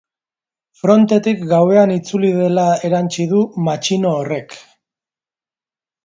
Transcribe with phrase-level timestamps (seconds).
[0.83, 4.57] Frontetik gauean itzuli dela erantsi du matxino horrek.